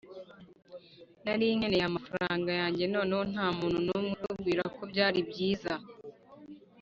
[1.23, 5.73] nari nkeneye amafaranga yanjye noneho, ntamuntu numwe utubwira ko byari byiza